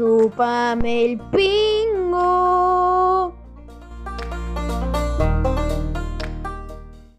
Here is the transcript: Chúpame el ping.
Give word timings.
Chúpame 0.00 1.04
el 1.04 1.18
ping. 1.30 1.89